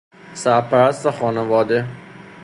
سرپرست 0.33 1.07
خانواده 1.09 1.85